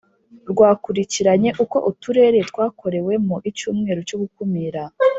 rwakurikiranye 0.51 1.49
uko 1.63 1.77
Uturere 1.91 2.37
twakorewemo 2.49 3.35
icyumweru 3.49 3.99
cyo 4.09 4.17
gukumira 4.21 4.81